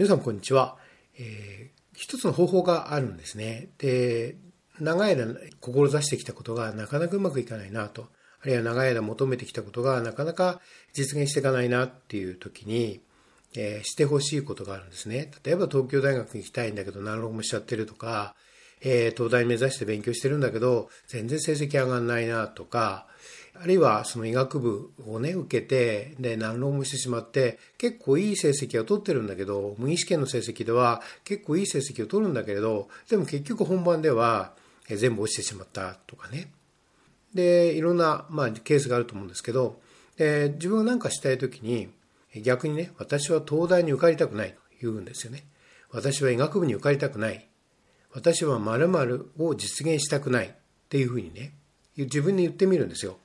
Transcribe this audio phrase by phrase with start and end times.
[0.00, 0.78] 皆さんこんにちは。
[1.18, 3.68] えー、一つの方法があるんですね。
[3.76, 4.38] で、
[4.80, 5.26] 長い間
[5.60, 8.08] 志してきたことがなかなかうまくいかないなと。
[8.40, 10.62] あるいは長い間求めてきたことがなかなか
[10.94, 13.02] 実現していかないなっていう時に、
[13.54, 15.30] えー、してほしいことがあるんですね。
[15.44, 18.34] 例えば東京大学に行きたいんだけど何浪もしちゃってるとか、
[18.80, 23.06] えー、東大目指して勉強してるんだけど全然成績上がんないなとか、
[23.62, 34.54] あるいはその医学部をね、受けて、で、難浪もしてしまって、結構いい成績を取ってるんだけど、無意試験の成績では結構いい成績を取るんだけれど、でも結局本番では
[34.86, 36.50] 全部落ちてしまったとかね。
[37.34, 39.78] で、いろんな、まあ、ケースがあると思うんですけど、
[40.16, 41.90] で自分が何かしたいときに、
[42.42, 45.44] 逆にね、私は東大に受かりたくないと言うんですよね。
[45.90, 47.46] 私は医学部に受かりたくない。
[48.14, 50.52] 私は〇〇を実現したくないっ
[50.88, 51.52] ていうふうにね、
[51.96, 53.18] 自分に言ってみるんですよ。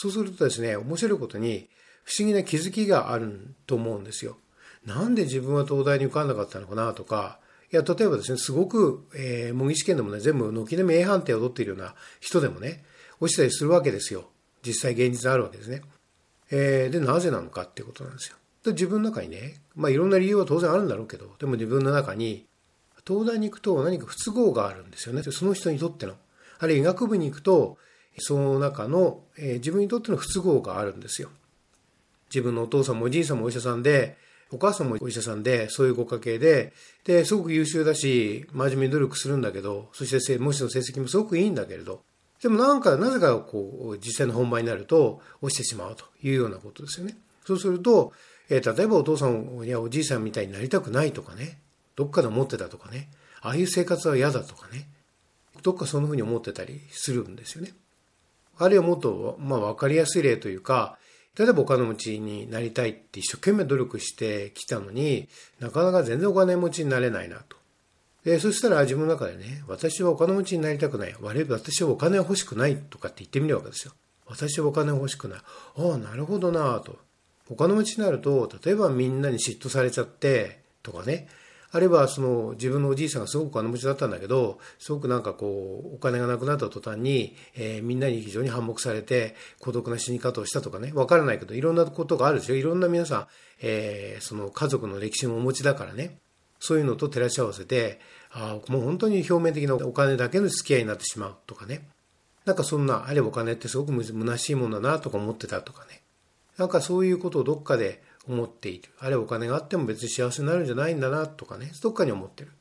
[0.00, 1.68] そうするとですね、面白いことに
[2.04, 4.38] 不思議な気づきがあると思うんですよ。
[4.86, 7.40] なんで自分は東大に受かんなかったのかなとか、
[7.72, 12.84] いや、例えばですね、すごく、えー、模擬試験でもね、全部軒並み A 判定を取っているような人でもね、
[13.18, 14.30] 落ちたりするわけですよ。
[14.64, 15.82] 実際現実あるわけですね。
[16.52, 18.36] えー、で、なぜなのかっていうことなんですよ。
[18.62, 22.46] で、自分の中にね、まあいろんな理由は当然あるんだろうけど、でも自分の中に、
[23.04, 25.22] 東大に行くと何か不都合があるんですよね。
[25.22, 26.14] その人にとっての。
[26.60, 27.78] あるいは医学部に行くと、
[28.20, 31.30] その中の、えー、自分にとっての不都合があるんですよ。
[32.30, 34.16] 自分のお父さんもおじいさんもお医者さんで、
[34.50, 36.72] お母さんもお医者さんで、そういうご家系で、
[37.04, 42.02] で、すごく優秀だし、真面目に努力するんだけど、そして模試の成績もすごくいいんだけれど、
[42.42, 47.16] でもなんか、なぜかこう、実際の本番になると落ちてしまうというようなことですよね。
[47.44, 48.12] そうすると、
[48.48, 51.58] えー、例えばお父さんやおじいさんみたいになりたくないとかね、
[51.96, 53.10] どっかで思ってたとかね、
[53.40, 54.88] ああいう生活は嫌だとかね、
[55.62, 57.72] どっかそんな風に思ってたりするんですよね。
[58.58, 60.98] あるいはもっと、まあ、わかりやすい例というか、
[61.38, 65.28] 例えばお金持ちになりたいって一生懸命努力してきたのに
[65.60, 67.56] なかなか全然お金持ちになれないなと。
[68.24, 71.14] で、そしたら自分の中でね、私はお金持ちになりたくない。
[71.20, 73.92] 悪い、私はお金欲しくないとかって言ってみるわけですよ。
[74.26, 75.38] 私はお金欲しくない。
[75.38, 76.98] ああ、なるほどなと。
[77.48, 81.28] お金持ちになると、例えばみんなに嫉妬されちゃって、とかね、
[81.70, 92.54] あるいはその自分のおじいさんがすごくお金持ちだったんだけど、すごくなんかこう、お金がなくなった途端に、えー、みんなに非常に反目されて、孤独な死に方をしたとかね、わからないけど、いろんなことがあるでしょ。
[92.54, 93.26] いろんな皆さん、
[93.60, 96.18] えー、その家族の歴史もお持ちだからね、
[96.58, 98.00] そういうのと照らし合わせて、
[98.30, 101.86] ああ、もう本当に表面的なお金だけの付き合いになってしまうとかね。
[102.46, 106.00] なんかそんな、あれお金ってすごく虚しいもんだなとか思ってたとかね。
[106.56, 108.90] なんかそういうことをどっかで思っている。
[109.00, 112.52] あれお金があっても別に幸せになるんじゃないんだなとかね、どっかに思ってる。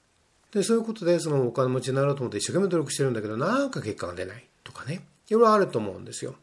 [0.52, 6.36] で、そういうことでそのお金持ちになろうと思って一生懸命努力してるんだけど、なんか結果が出ないとかね、いろいろあると思うんですよ。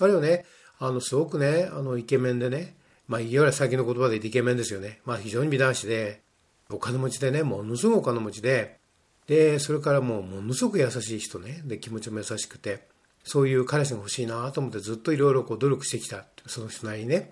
[0.00, 0.44] あるいはね、
[0.78, 2.76] あの、すごくね、あの、イケメンでね、
[3.08, 5.00] まあ、いわゆる先の言葉で言ってイケメンですよね。
[5.04, 6.20] まあ、非常に美男子で、
[6.70, 8.78] お金持ちでね、ものすごいお金持ちで、
[9.26, 12.86] で、それからもう、ものすごく優しい人ね、で、気持ちも優しくて、
[13.24, 16.24] そういう彼氏が欲しいなと思ってずっといろいろこう努力してきた。
[16.46, 17.30] その人なりにね。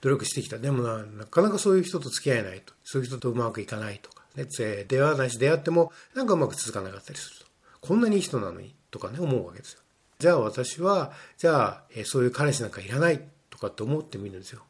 [0.00, 0.58] 努力してきた。
[0.58, 2.72] でもな、なかなかそういう人と付き合えないと。
[2.84, 4.18] そういう人とうまくいかないとか。
[4.36, 7.46] ね、出会わないし出会ってもなんかうまく続かなかったりすると。
[7.80, 9.80] こんなにいい人なのにとかね、思うわけですよ。
[10.18, 14.62] じゃあ私は、じゃあ、えそういう彼氏なんかいらないとかって思ってみるんですよ。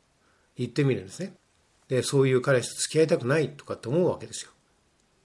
[0.56, 1.34] 言ってみるんですね。
[1.88, 4.50] で、そういう彼氏と付き合いたくないとかって思うわけですよ。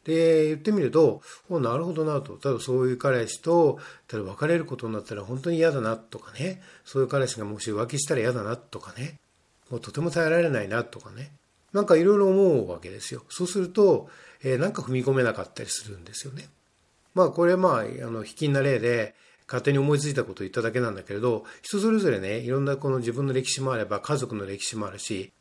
[0.05, 2.33] で、言ってみると、おなるほどなと。
[2.33, 6.61] ただそういう彼氏と、ただ別れることになったら本当に嫌だなとかね。
[6.83, 9.19] そういう彼氏がもし浮気したら嫌だなとかね。
[9.69, 11.31] もうとても耐えられないなとかね。
[11.73, 13.23] なんかいろいろ思うわけですよ。
[13.29, 14.09] そうすると、
[14.43, 16.47] えー、なんか踏み込めなかったりするんですよね。
[17.15, 19.15] まあこれまあ、あの、卑近な例で、
[19.47, 25.31] 勝手に思いついたことを言っただけなんだけれど、人それぞれね、いろんなこの自分の歴史もあれば、家族の歴史もあるし、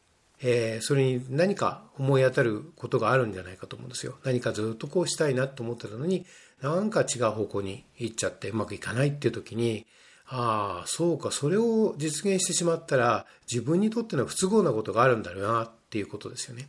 [0.42, 4.16] えー、それに何か思い当たることがあるんじゃないかと思うんですよ。
[4.24, 6.26] 何かずっとこうしたいなと思ってたのに、
[6.60, 9.86] なんか違う方向に行っちゃってうまくいかないっていう時に、
[10.34, 16.68] ああ、そうか、それを実現してしまったら、自分にとっての不都合なことがあるんだろうなっていうことですよね。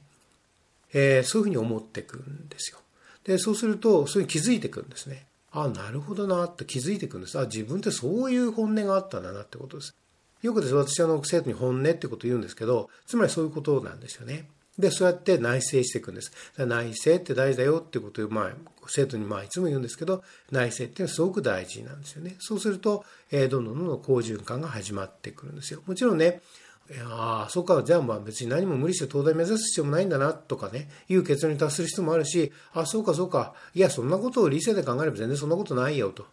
[0.94, 2.80] えー、そういうふうに思っていくんですよ。
[3.24, 5.26] で、そうすると、それに気づいていくんですね。
[5.54, 7.40] ああ、なるほどなって気づいていくんです。
[7.40, 9.96] あ自分ってそういう本音があったんだなってことです。
[10.42, 14.50] よくです私あの生徒に本音ってことを言うんですけど、つまりそういうことなんですよね。
[14.78, 16.32] で、そうやって内省していくんです。
[16.58, 18.52] 内省って大事だよってことを、まあ、
[18.88, 22.36] 生徒にまあいつも言うんですけど、内省っていうのはすごく大事なんですよね。
[22.40, 25.82] そうすると、えー、どんどんどんどん好循環が始まってくるんですよ。
[25.86, 26.42] もちろんね、
[27.06, 36.26] ああ、そうか、じゃあまあ別に何も無理して東大目指す必要もないんだなとかね、いう結論に達する人もあるし、ああ、そうかそうか、いや、そんなことを理性で考えれば全然そんなことないよと。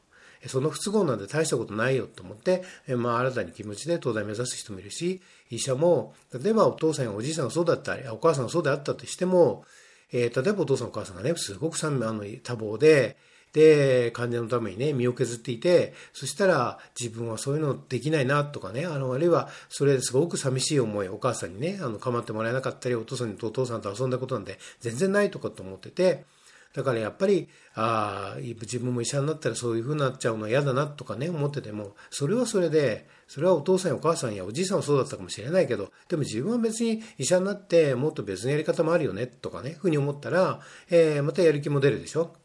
[0.46, 2.62] その不都合なんて大したことないよと思って、
[2.96, 5.20] まあ、新たに気持ちで東大目指す人もいるし、
[5.50, 9.64] 医者も、例えばお父さんやおじいさんがそうだったり、お母さんがそうであったとしても、
[10.12, 13.16] えー、例えばお父さんお母さんがね、すごくあの多忙で、
[13.52, 26.24] で、患者のためにね、身を削っていて、そしたら自分はそういうのできないなとかね、あの、あるいはそれですごく寂しい思い、お母さんにね、あの、構ってもらえなかったり、お父さんとお父さんと遊んだことなんて全然ないとかと思ってて、
[26.72, 42.36] だからやっぱり、ああ、自分も医者になったらそういう風になっちゃうのは嫌だなとかね、思ってても、それはそれで、それはお父さんやお母さんやおじいさんはそうだったかもしれないけど、でも自分は別に医者になってもっと別のやり方もあるよね、とかね、ふうに思ったら、えー、またやる気も出るでしょ。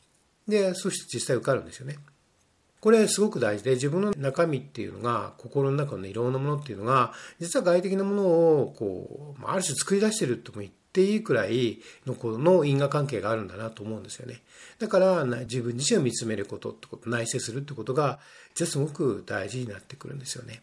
[0.48, 1.98] で、そして実際受かるんですよね。
[2.82, 14.42] これすごく大事で、自分の中身っていうのが、心の中のいろんなものっていうのが、実は外的なものを、こう、ある種作り出してるとも言ってていいくらいのこの因果関係があるんだなと思うんですよね。
[14.80, 18.20] だから、自分自身を見つめることってこと、内省するってことが、
[18.56, 20.62] 実はすごく大事になってくるんですよね。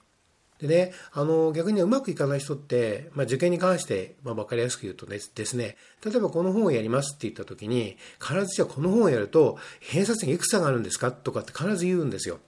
[0.61, 12.39] でね、あの、逆にうまくいかない人って、まあ、受験に関して、まあ、わかりやすく言うとですね、例えばこの本をやりますって言った時に、必ずじゃあこの本をやると、偏差値がいくつ上がるんですかとかって必ず言うんですよ。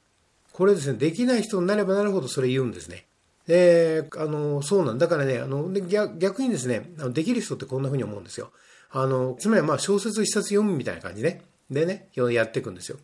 [0.52, 3.06] これですね、できない人になればなるほどそれ言うんですね。
[3.46, 8.50] で、あの、そうなんだからね、あの、で逆にですね、できる人ってこんな風に思うんですよ。
[8.90, 11.42] あの、つまりまあ小説一冊読むみたいな感じね。
[11.70, 12.98] でね、やっていくんですよ。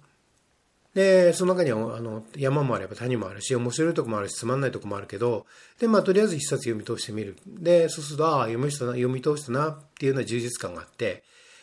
[0.94, 5.46] で、その中にはあの山もあれば谷もあるし、面白いとこもあるし、つまんないとこもあるけど、
[5.78, 7.36] で、まあ、とりあえず一冊読み通してみる。
[7.46, 11.22] で、そうすると、ああ、読みしたな、読み通したなっていうような充実感があって、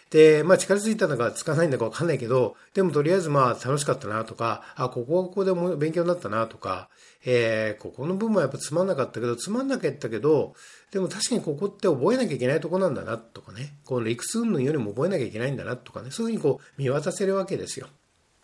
[0.10, 6.90] で、まあ、力ついたのかつかないんだかわかんないけど、でもとりあえずまあ、楽しかったなとか、あ、ここはここでも勉強になったなとか、
[7.26, 10.54] えー、ここの部分はやっぱつまんなかったけど、つまんなかったけど、
[10.92, 17.88] でも確かにここって覚えなきゃいけないとこなんだなとかね、この理屈云々よりも覚えなきゃいけないんだなとかね、そういうふうにこう見渡せるわけですよ。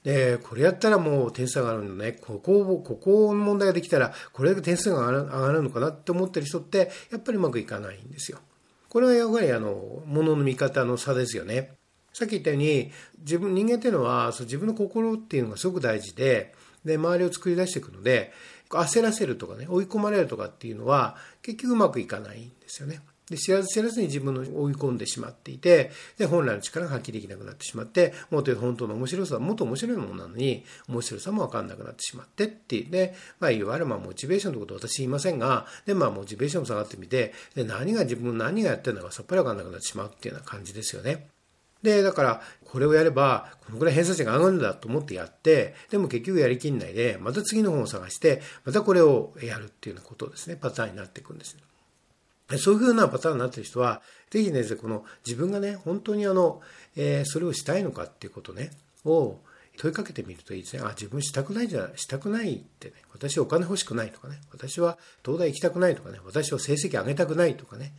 [0.04, 2.12] で、これやったらもう点数が上がるのね。
[2.12, 8.40] ここを、ここの問題ができたら、これだけ点数が上がるのかなって思ってる人って、やっぱりうまくいかないんですよ。
[8.94, 11.72] これはやはりあの、もの見方の差ですよね。
[12.14, 12.92] さっき言ったように、
[13.22, 16.54] 自分、人間っていうのは、その自分の心っていうのがすごく大事で、
[16.86, 18.32] で、周りを作り出していくので、
[18.78, 23.02] 焦らせるとかね、追い込まれるとかっていうのは、結局うまくいかないんですよね。
[23.30, 32.92] で知らず知らずに自分の追い込んでしまっていて、で、本来の力が発揮できなくなってしまって、もっと本当の面白さはもっと面白いものなのに、面白さもわかんなくなってしまってっていう。
[32.92, 41.28] で、まあ、いわゆるまあ、モチベーションのこと私言いませんが、で、まあ、モチベーションも下がってみて、で、何が自分何がやってるのかさっぱりわかんなくなってしまうっていうような感じですよね。
[41.84, 51.56] で、だから、これをやれば、このくらい偏差値が上がるんだと思ってやって、でも結局やりきんないで、また次の本を探して、またこれをやるっていうようなことですね、パターンになっていくんです。
[52.58, 54.02] そういうふうなパターンになってる人は、
[54.32, 56.62] ぜひね、この自分がね、本当にあの、
[56.96, 58.72] えー、それをしたいのかっていうことね、
[59.06, 59.40] を
[59.78, 60.84] 問いかけてみるといいですね。
[60.84, 67.94] あ、自分したくないじゃ、したくないってね、私お金欲しくないとかね、私は東大行きたくないとかね、私は成績上げたくないとかね、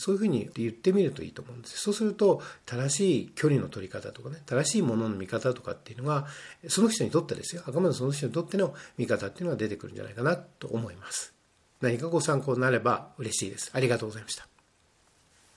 [0.00, 1.76] そういうふうに言ってみるといいと思うんです。
[1.76, 6.26] そうすると、正しい距離の取り方とかね、正しいものの見方とかっていうのが、
[6.68, 11.34] その人にとってですよ、あくまでその人にとっての見方っていうのが出てくるんじゃないかなと思います。
[11.82, 13.70] 何かご参考になれば嬉しいです。
[13.74, 14.49] ありがとうございました。